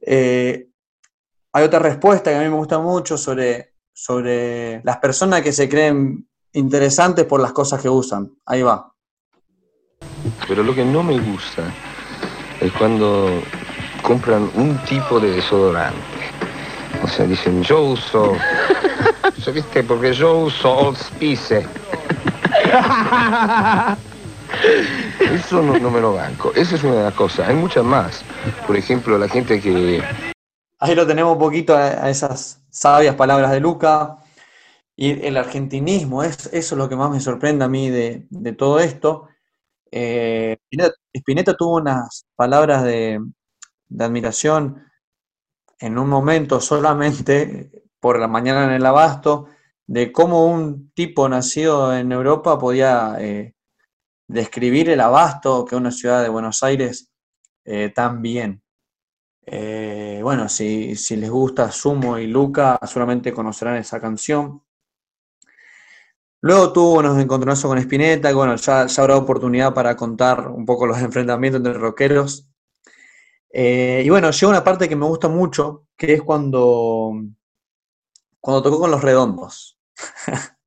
Eh, 0.00 0.68
hay 1.52 1.64
otra 1.64 1.78
respuesta 1.78 2.30
que 2.30 2.36
a 2.36 2.40
mí 2.40 2.48
me 2.48 2.56
gusta 2.56 2.78
mucho 2.80 3.16
sobre 3.16 3.73
sobre 3.94 4.82
las 4.84 4.98
personas 4.98 5.40
que 5.40 5.52
se 5.52 5.68
creen 5.68 6.28
interesantes 6.52 7.24
por 7.24 7.40
las 7.40 7.52
cosas 7.52 7.80
que 7.80 7.88
usan. 7.88 8.30
Ahí 8.44 8.62
va. 8.62 8.92
Pero 10.46 10.62
lo 10.62 10.74
que 10.74 10.84
no 10.84 11.02
me 11.02 11.18
gusta 11.18 11.72
es 12.60 12.72
cuando 12.72 13.40
compran 14.02 14.50
un 14.54 14.76
tipo 14.84 15.18
de 15.20 15.30
desodorante. 15.30 15.98
O 17.02 17.08
sea, 17.08 17.26
dicen, 17.26 17.62
yo 17.62 17.80
uso... 17.82 18.36
¿Viste? 19.52 19.82
Porque 19.82 20.12
yo 20.14 20.38
uso 20.38 20.72
Old 20.72 20.96
Spice. 20.96 21.66
Eso 25.20 25.62
no, 25.62 25.78
no, 25.78 25.90
me 25.90 26.00
lo 26.00 26.14
banco. 26.14 26.52
Esa 26.54 26.76
es 26.76 26.84
una 26.84 26.94
de 26.94 27.02
las 27.04 27.14
cosas. 27.14 27.48
Hay 27.48 27.54
muchas 27.54 27.84
más. 27.84 28.24
Por 28.66 28.76
ejemplo, 28.76 29.18
la 29.18 29.28
gente 29.28 29.60
que 29.60 30.02
Ahí 30.84 30.94
lo 30.94 31.06
tenemos 31.06 31.32
un 31.32 31.38
poquito 31.38 31.74
a, 31.74 32.10
esas 32.10 32.62
sabias 32.68 33.14
palabras 33.14 33.50
de 33.52 33.58
Luca. 33.58 34.18
Y 34.94 35.26
el 35.26 35.38
argentinismo, 35.38 36.22
es, 36.22 36.44
eso 36.52 36.74
es 36.74 36.78
lo 36.78 36.90
que 36.90 36.94
más 36.94 37.10
me 37.10 37.20
sorprende 37.20 37.64
a 37.64 37.68
mí 37.68 37.88
de, 37.88 38.26
todo 38.52 38.78
esto. 38.80 39.28
Eh, 39.90 40.58
Spinetta, 41.14 41.56
tuvo 41.56 41.76
unas 41.76 42.26
palabras 42.36 42.84
de, 42.84 43.18
admiración 43.98 44.84
en 45.78 45.98
un 45.98 46.06
momento 46.06 46.60
solamente 46.60 47.70
por 47.98 48.18
la 48.18 48.28
mañana 48.28 48.64
en 48.64 48.72
el 48.72 48.84
abasto, 48.84 49.46
de 49.86 50.12
cómo 50.12 50.44
un 50.44 50.90
tipo 50.90 51.26
nacido 51.30 51.96
en 51.96 52.12
Europa 52.12 52.58
podía 52.58 53.16
eh, 53.20 53.54
describir 54.28 54.90
el 54.90 55.00
abasto 55.00 55.64
que 55.64 55.76
una 55.76 55.90
ciudad 55.90 56.22
de 56.22 56.28
Buenos 56.28 56.62
Aires 56.62 57.10
eh, 57.64 57.88
tan 57.88 58.20
bien. 58.20 58.63
Eh, 59.46 60.20
bueno, 60.22 60.48
si, 60.48 60.94
les 61.16 61.30
gusta 61.30 61.70
Sumo 61.70 62.18
y 62.18 62.26
Luca, 62.26 62.78
seguramente 62.86 63.32
conocerán 63.32 63.76
esa 63.76 64.00
canción. 64.00 64.62
Luego 66.40 66.72
tuvo 66.72 66.98
unos 66.98 67.18
encontronazos 67.20 67.68
con 67.68 67.78
Spinetta, 67.78 68.30
y 68.30 68.34
bueno, 68.34 68.56
ya, 68.56 68.86
habrá 68.98 69.16
oportunidad 69.16 69.72
para 69.74 69.96
contar 69.96 70.48
un 70.48 70.64
poco 70.66 70.86
los 70.86 70.98
enfrentamientos 71.02 71.58
entre 71.58 71.74
rockeros. 71.74 72.48
Eh, 73.50 74.02
y 74.04 74.08
bueno, 74.10 74.30
llega 74.30 74.50
una 74.50 74.64
parte 74.64 74.88
que 74.88 74.96
me 74.96 75.06
gusta 75.06 75.28
mucho, 75.28 75.86
que 75.96 76.14
es 76.14 76.22
cuando, 76.22 77.12
cuando 78.40 78.62
tocó 78.62 78.80
con 78.80 78.90
los 78.90 79.02
redondos. 79.02 79.78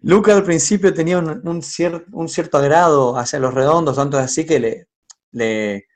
Luca 0.00 0.34
al 0.34 0.44
principio 0.44 0.92
tenía 0.92 1.18
un, 1.18 1.62
cierto 1.62 2.58
agrado 2.58 3.16
hacia 3.16 3.38
los 3.38 3.54
redondos, 3.54 3.96
tanto 3.96 4.18
así 4.18 4.44
que 4.44 4.86
le, 5.32 5.86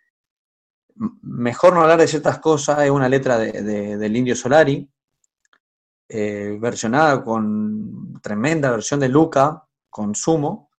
mejor 1.23 1.75
no 1.75 1.83
hablar 1.83 1.99
de 1.99 2.09
ciertas 2.09 2.39
cosas, 2.39 2.81
es 2.83 2.91
una 2.91 3.09
letra 3.09 3.39
del 3.39 4.17
Indio 4.17 4.35
Solari, 4.35 4.89
eh, 6.09 6.57
versionada 6.61 7.23
con 7.23 8.21
tremenda 8.23 8.71
versión 8.71 9.01
de 9.01 9.09
Luca, 9.09 9.65
con 9.91 10.15
Sumo. 10.15 10.71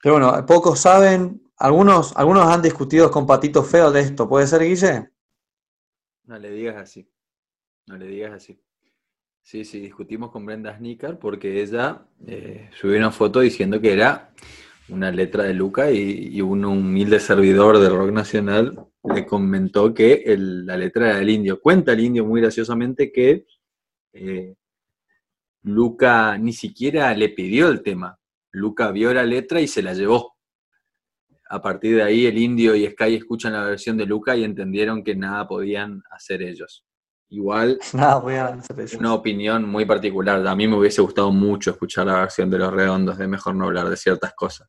Pero 0.00 0.14
bueno, 0.14 0.46
pocos 0.46 0.80
saben, 0.80 1.42
algunos, 1.56 2.16
algunos 2.16 2.46
han 2.46 2.62
discutido 2.62 3.10
con 3.10 3.26
Patito 3.26 3.62
Feo 3.64 3.90
de 3.90 4.00
esto, 4.00 4.28
¿puede 4.28 4.46
ser, 4.46 4.62
Guille? 4.62 5.10
No 6.24 6.38
le 6.38 6.50
digas 6.50 6.76
así, 6.76 7.10
no 7.86 7.96
le 7.96 8.06
digas 8.06 8.32
así. 8.32 8.62
Sí, 9.42 9.64
sí, 9.64 9.80
discutimos 9.80 10.30
con 10.30 10.44
Brenda 10.44 10.76
Snicker 10.76 11.18
porque 11.18 11.62
ella 11.62 12.06
eh, 12.26 12.68
subió 12.78 12.98
una 12.98 13.10
foto 13.10 13.40
diciendo 13.40 13.80
que 13.80 13.94
era 13.94 14.30
una 14.90 15.10
letra 15.10 15.44
de 15.44 15.54
Luca 15.54 15.90
y, 15.90 16.36
y 16.36 16.42
un 16.42 16.66
humilde 16.66 17.18
servidor 17.18 17.78
del 17.78 17.96
rock 17.96 18.10
nacional 18.10 18.87
le 19.04 19.24
comentó 19.26 19.94
que 19.94 20.14
el- 20.26 20.66
la 20.66 20.76
letra 20.76 21.08
era 21.10 21.18
del 21.18 21.30
indio. 21.30 21.60
Cuenta 21.60 21.92
el 21.92 22.00
indio 22.00 22.24
muy 22.24 22.40
graciosamente 22.40 23.12
que 23.12 23.46
eh, 24.12 24.54
Luca 25.62 26.36
ni 26.38 26.52
siquiera 26.52 27.14
le 27.14 27.28
pidió 27.28 27.68
el 27.68 27.82
tema. 27.82 28.18
Luca 28.52 28.90
vio 28.90 29.12
la 29.12 29.24
letra 29.24 29.60
y 29.60 29.68
se 29.68 29.82
la 29.82 29.92
llevó. 29.94 30.34
A 31.50 31.62
partir 31.62 31.96
de 31.96 32.02
ahí 32.02 32.26
el 32.26 32.36
indio 32.38 32.74
y 32.74 32.86
Sky 32.86 33.14
escuchan 33.16 33.52
la 33.52 33.64
versión 33.64 33.96
de 33.96 34.06
Luca 34.06 34.36
y 34.36 34.44
entendieron 34.44 35.02
que 35.04 35.14
nada 35.14 35.46
podían 35.46 36.02
hacer 36.10 36.42
ellos. 36.42 36.84
Igual 37.30 37.78
voy 38.22 38.34
a 38.36 38.58
una 38.98 39.14
opinión 39.14 39.68
muy 39.68 39.84
particular. 39.84 40.46
A 40.46 40.54
mí 40.56 40.66
me 40.66 40.76
hubiese 40.76 41.02
gustado 41.02 41.30
mucho 41.30 41.70
escuchar 41.70 42.06
la 42.06 42.20
versión 42.20 42.50
de 42.50 42.58
Los 42.58 42.72
Redondos, 42.72 43.18
de 43.18 43.28
mejor 43.28 43.54
no 43.54 43.66
hablar 43.66 43.88
de 43.88 43.96
ciertas 43.96 44.34
cosas. 44.34 44.68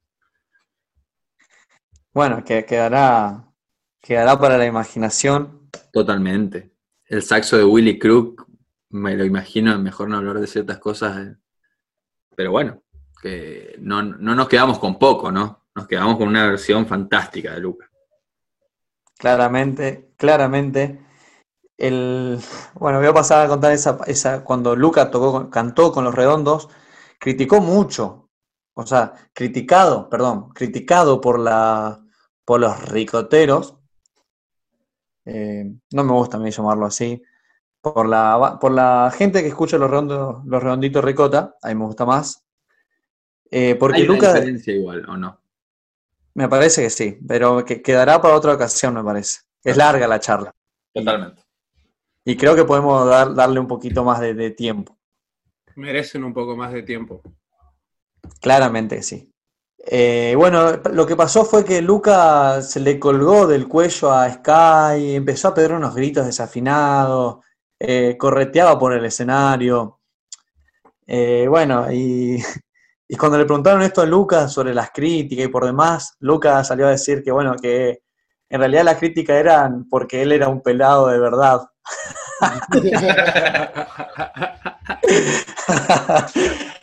Bueno, 2.14 2.44
que 2.44 2.66
quedará, 2.66 3.49
quedará 4.02 4.40
para 4.40 4.58
la 4.58 4.66
imaginación. 4.66 5.70
Totalmente. 5.92 6.72
El 7.06 7.24
saxo 7.24 7.58
de 7.58 7.64
Willy 7.64 7.98
Crook, 7.98 8.48
me 8.90 9.16
lo 9.16 9.26
imagino, 9.26 9.78
mejor 9.80 10.10
no 10.10 10.18
hablar 10.18 10.40
de 10.40 10.48
ciertas 10.48 10.80
cosas. 10.80 11.18
eh. 11.18 11.36
Pero 12.36 12.52
bueno, 12.52 12.84
que 13.22 13.76
no, 13.80 14.02
no 14.02 14.36
nos 14.36 14.48
quedamos 14.48 14.80
con 14.80 14.98
poco, 14.98 15.32
¿no? 15.32 15.66
Nos 15.76 15.88
quedamos 15.88 16.18
con 16.18 16.28
una 16.28 16.48
versión 16.48 16.86
fantástica 16.86 17.54
de 17.54 17.60
Luca. 17.60 17.90
Claramente, 19.18 20.14
claramente. 20.18 21.06
El, 21.78 22.40
bueno, 22.76 23.00
voy 23.00 23.08
a 23.08 23.14
pasar 23.14 23.46
a 23.46 23.50
contar 23.50 23.72
esa, 23.72 23.98
esa 24.08 24.44
cuando 24.44 24.76
Luca 24.76 25.10
tocó, 25.12 25.50
cantó 25.50 25.92
con 25.92 26.04
los 26.04 26.14
redondos, 26.14 26.70
criticó 27.20 27.62
mucho, 27.62 28.30
o 28.74 28.86
sea, 28.86 29.14
criticado, 29.34 30.10
perdón, 30.10 30.50
criticado 30.50 31.22
por 31.22 31.40
la, 31.40 32.02
por 32.46 32.60
los 32.60 32.90
ricoteros, 32.90 33.79
eh, 35.26 35.66
no 35.92 36.04
me 36.04 36.12
gusta 36.14 36.38
a 36.38 36.40
mí 36.40 36.52
llamarlo 36.52 36.86
así, 36.86 37.22
por 37.82 38.08
la, 38.08 38.58
por 38.60 38.72
la 38.72 39.12
gente 39.16 39.42
que 39.42 39.48
escucha 39.50 39.78
los 39.78 39.90
redondos, 39.90 40.46
los 40.46 40.62
redonditos 40.62 41.04
ricota, 41.04 41.56
a 41.62 41.68
mí 41.70 41.76
me 41.76 41.86
gusta 41.86 42.06
más, 42.06 42.46
eh, 43.52 43.76
porque 43.76 43.98
Hay 44.02 44.04
una 44.04 44.14
Luca, 44.16 44.34
diferencia 44.34 44.74
igual, 44.74 45.06
¿o 45.10 45.18
no? 45.18 45.40
me 46.36 46.48
parece 46.48 46.84
que 46.84 46.90
sí, 46.90 47.20
pero 47.28 47.66
que 47.66 47.82
quedará 47.82 48.22
para 48.22 48.36
otra 48.36 48.54
ocasión, 48.54 48.94
me 48.94 49.04
parece. 49.04 49.42
Es 49.64 49.76
larga 49.76 50.08
la 50.08 50.20
charla. 50.20 50.56
Totalmente. 50.94 51.44
Y 52.24 52.38
creo 52.38 52.56
que 52.56 52.64
podemos 52.64 53.08
dar, 53.10 53.34
darle 53.34 53.60
un 53.60 53.68
poquito 53.68 54.04
más 54.04 54.20
de, 54.22 54.34
de 54.34 54.52
tiempo. 54.52 54.98
Merecen 55.76 56.24
un 56.24 56.34
poco 56.34 56.56
más 56.56 56.72
de 56.72 56.84
tiempo. 56.84 57.22
Claramente 58.40 58.98
que 58.98 59.04
sí. 59.04 59.29
Eh, 59.92 60.36
bueno, 60.38 60.74
lo 60.94 61.08
que 61.08 61.16
pasó 61.16 61.44
fue 61.44 61.66
que 61.66 61.82
Luca 61.82 62.62
se 62.62 62.80
le 62.80 63.00
colgó 63.00 63.48
del 63.48 63.68
cuello 63.68 64.12
a 64.12 64.32
Sky, 64.32 65.16
empezó 65.16 65.48
a 65.48 65.54
pedir 65.56 65.72
unos 65.72 65.96
gritos 65.96 66.28
desafinados, 66.28 67.38
eh, 67.80 68.16
correteaba 68.16 68.78
por 68.78 68.94
el 68.94 69.04
escenario. 69.06 70.00
Eh, 71.08 71.48
bueno, 71.50 71.92
y, 71.92 72.38
y 73.08 73.18
cuando 73.18 73.40
le 73.40 73.46
preguntaron 73.46 73.82
esto 73.82 74.02
a 74.02 74.06
Luca 74.06 74.48
sobre 74.48 74.76
las 74.76 74.92
críticas 74.92 75.46
y 75.46 75.50
por 75.50 75.66
demás, 75.66 76.16
Luca 76.20 76.64
salió 76.64 76.86
a 76.86 76.92
decir 76.92 77.24
que 77.24 77.32
bueno, 77.32 77.56
que 77.56 78.04
en 78.48 78.60
realidad 78.60 78.84
las 78.84 78.98
críticas 78.98 79.38
eran 79.38 79.90
porque 79.90 80.22
él 80.22 80.34
era 80.34 80.50
un 80.50 80.62
pelado 80.62 81.08
de 81.08 81.20
verdad. 81.20 81.62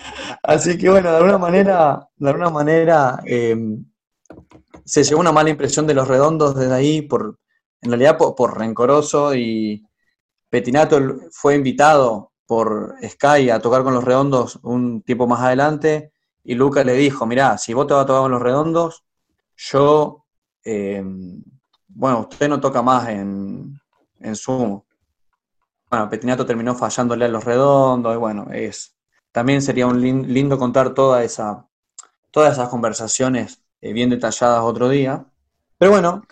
Así 0.47 0.79
que 0.79 0.89
bueno, 0.89 1.11
de 1.11 1.17
alguna 1.17 1.39
manera, 1.39 2.09
de 2.17 2.29
alguna 2.31 2.51
manera 2.51 3.21
eh, 3.27 3.57
se 4.85 5.03
llevó 5.03 5.21
una 5.21 5.33
mala 5.33 5.51
impresión 5.51 5.89
de 5.89 5.95
los 5.95 6.07
redondos 6.07 6.55
desde 6.55 6.73
ahí, 6.73 7.03
por, 7.03 7.41
en 7.83 7.91
realidad 7.91 8.17
por, 8.17 8.37
por 8.37 8.57
rencoroso 8.57 9.35
y 9.35 9.85
Petinato 10.49 11.01
fue 11.33 11.57
invitado 11.57 12.31
por 12.47 12.95
Sky 13.03 13.51
a 13.51 13.59
tocar 13.59 13.83
con 13.83 13.95
los 13.95 14.05
redondos 14.05 14.61
un 14.63 15.03
tiempo 15.03 15.27
más 15.27 15.41
adelante 15.41 16.13
y 16.45 16.55
Luca 16.55 16.85
le 16.85 16.93
dijo, 16.93 17.27
mirá, 17.27 17.59
si 17.59 17.75
vos 17.75 17.89
te 17.89 17.95
vas 17.95 18.05
a 18.05 18.07
tocar 18.07 18.23
con 18.23 18.31
los 18.31 18.43
redondos, 18.43 19.05
yo, 19.57 20.27
eh, 20.65 21.03
bueno, 21.89 22.21
usted 22.21 22.49
no 22.49 22.61
toca 22.61 22.83
más 22.83 23.09
en, 23.09 23.81
en 24.21 24.37
Sumo. 24.37 24.87
Bueno, 25.91 26.09
Petinato 26.09 26.47
terminó 26.47 26.77
fallándole 26.77 27.25
a 27.25 27.29
los 27.29 27.43
redondos 27.43 28.15
y 28.15 28.17
bueno, 28.17 28.47
es, 28.53 28.96
también 29.37 29.63
sería 29.63 29.87
un 29.87 30.01
lin- 30.03 30.27
lindo 30.29 30.59
contar 30.59 30.95
todas 30.95 31.25
esas 32.55 32.69
conversaciones 32.69 33.63
eh, 33.81 33.93
bien 33.93 34.11
detalladas 34.11 34.63
otro 34.63 34.89
día. 34.89 35.27
Pero 35.79 35.93
bueno, 35.93 36.23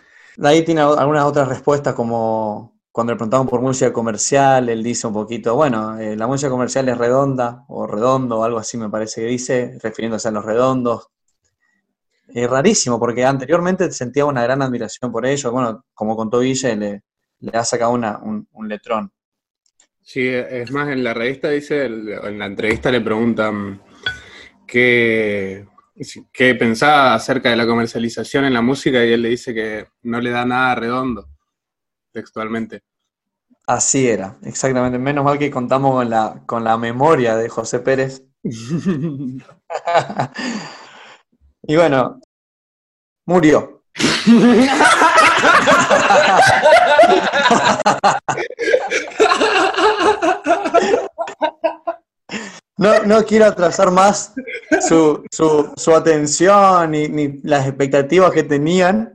ahí 0.42 0.64
tiene 0.64 0.80
algunas 0.82 1.24
otras 1.24 1.48
respuestas 1.48 1.94
como 1.94 2.74
cuando 2.92 3.12
le 3.12 3.16
preguntaban 3.16 3.48
por 3.48 3.60
música 3.60 3.92
comercial, 3.92 4.68
él 4.68 4.82
dice 4.82 5.06
un 5.08 5.14
poquito, 5.14 5.56
bueno, 5.56 5.98
eh, 5.98 6.16
la 6.16 6.26
música 6.28 6.48
comercial 6.50 6.88
es 6.88 6.96
redonda 6.98 7.64
o 7.68 7.86
redondo 7.88 8.38
o 8.40 8.44
algo 8.44 8.58
así 8.58 8.78
me 8.78 8.88
parece 8.88 9.20
que 9.22 9.26
dice, 9.26 9.78
refiriéndose 9.82 10.28
a 10.28 10.30
los 10.30 10.44
redondos. 10.44 11.08
Es 12.28 12.50
rarísimo 12.50 12.98
porque 12.98 13.24
anteriormente 13.24 13.90
sentía 13.90 14.26
una 14.26 14.42
gran 14.42 14.60
admiración 14.60 15.10
por 15.10 15.24
ellos. 15.24 15.50
Bueno, 15.50 15.86
como 15.94 16.14
contó 16.16 16.40
Guille, 16.40 16.76
le, 16.76 17.02
le 17.40 17.56
ha 17.58 17.64
sacado 17.64 17.92
una- 17.92 18.18
un, 18.18 18.46
un 18.52 18.68
letrón. 18.68 19.10
Sí, 20.06 20.28
es 20.28 20.70
más, 20.70 20.90
en 20.90 21.02
la 21.02 21.14
revista 21.14 21.48
dice, 21.48 21.86
en 21.86 22.38
la 22.38 22.44
entrevista 22.44 22.90
le 22.90 23.00
preguntan 23.00 23.80
qué, 24.66 25.66
qué 26.30 26.54
pensaba 26.56 27.14
acerca 27.14 27.48
de 27.48 27.56
la 27.56 27.66
comercialización 27.66 28.44
en 28.44 28.52
la 28.52 28.60
música 28.60 29.02
y 29.02 29.12
él 29.12 29.22
le 29.22 29.30
dice 29.30 29.54
que 29.54 29.86
no 30.02 30.20
le 30.20 30.30
da 30.30 30.44
nada 30.44 30.74
redondo, 30.74 31.30
textualmente. 32.12 32.82
Así 33.66 34.06
era, 34.06 34.36
exactamente. 34.42 34.98
Menos 34.98 35.24
mal 35.24 35.38
que 35.38 35.50
contamos 35.50 35.92
con 35.92 36.10
la, 36.10 36.42
con 36.44 36.64
la 36.64 36.76
memoria 36.76 37.34
de 37.34 37.48
José 37.48 37.78
Pérez. 37.78 38.22
y 41.62 41.76
bueno, 41.76 42.20
murió. 43.24 43.84
No, 52.76 53.04
no 53.04 53.22
quiero 53.24 53.46
atrasar 53.46 53.90
más 53.92 54.34
su, 54.88 55.24
su, 55.30 55.72
su 55.76 55.94
atención 55.94 56.90
ni, 56.90 57.08
ni 57.08 57.40
las 57.42 57.66
expectativas 57.66 58.32
que 58.32 58.42
tenían. 58.42 59.14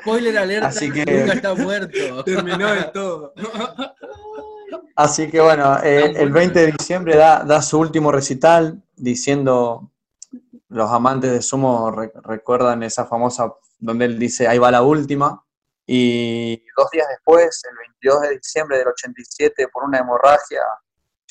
Spoiler 0.00 0.38
alerta, 0.38 0.68
Así 0.68 0.92
que- 0.92 1.04
Luca 1.04 1.32
está 1.34 1.54
muerto. 1.54 2.24
Terminó 2.24 2.70
de 2.72 2.84
todo. 2.84 3.34
Así 4.96 5.30
que 5.30 5.40
bueno, 5.40 5.78
eh, 5.82 6.12
el 6.16 6.30
20 6.30 6.58
de 6.60 6.72
diciembre 6.72 7.16
da, 7.16 7.42
da 7.44 7.62
su 7.62 7.78
último 7.78 8.12
recital 8.12 8.82
diciendo, 8.96 9.90
los 10.68 10.90
amantes 10.90 11.32
de 11.32 11.42
Sumo 11.42 11.90
re- 11.90 12.12
recuerdan 12.22 12.82
esa 12.82 13.06
famosa 13.06 13.52
donde 13.78 14.04
él 14.04 14.18
dice, 14.18 14.46
ahí 14.46 14.58
va 14.58 14.70
la 14.70 14.82
última. 14.82 15.42
Y 15.86 16.62
dos 16.76 16.90
días 16.92 17.08
después, 17.08 17.62
el 17.68 17.76
22 17.78 18.20
de 18.22 18.36
diciembre 18.36 18.78
del 18.78 18.88
87, 18.88 19.68
por 19.72 19.84
una 19.84 19.98
hemorragia 19.98 20.60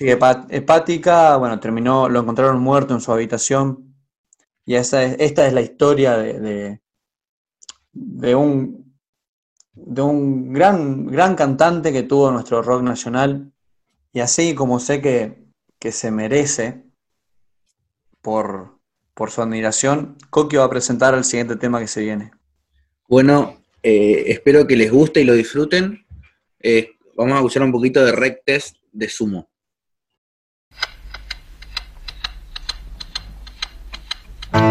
hepa- 0.07 0.47
hepática, 0.49 1.35
bueno, 1.37 1.59
terminó, 1.59 2.07
lo 2.09 2.21
encontraron 2.21 2.59
muerto 2.61 2.93
en 2.93 3.01
su 3.01 3.11
habitación. 3.11 3.95
Y 4.65 4.75
esa 4.75 5.03
es- 5.03 5.15
esta 5.19 5.47
es 5.47 5.53
la 5.53 5.61
historia 5.61 6.17
de, 6.17 6.79
de, 7.91 8.35
un, 8.35 8.95
de 9.73 10.01
un 10.01 10.53
gran, 10.53 11.07
gran 11.07 11.35
cantante 11.35 11.91
que 11.91 12.03
tuvo 12.03 12.31
nuestro 12.31 12.61
rock 12.61 12.83
nacional. 12.83 13.51
Y 14.13 14.19
así 14.21 14.55
como 14.55 14.79
sé 14.79 15.01
que, 15.01 15.43
que 15.79 15.91
se 15.91 16.11
merece 16.11 16.83
por, 18.21 18.79
por 19.13 19.31
su 19.31 19.41
admiración, 19.41 20.17
Coqui 20.29 20.57
va 20.57 20.65
a 20.65 20.69
presentar 20.69 21.13
el 21.13 21.23
siguiente 21.23 21.55
tema 21.55 21.79
que 21.79 21.87
se 21.87 22.01
viene. 22.01 22.31
Bueno, 23.07 23.57
eh, 23.81 24.25
espero 24.27 24.67
que 24.67 24.75
les 24.75 24.91
guste 24.91 25.21
y 25.21 25.23
lo 25.25 25.33
disfruten. 25.33 26.05
Eh, 26.59 26.91
vamos 27.15 27.37
a 27.37 27.41
usar 27.41 27.63
un 27.63 27.71
poquito 27.71 28.03
de 28.03 28.11
rec 28.11 28.43
test 28.45 28.77
de 28.91 29.09
sumo. 29.09 29.48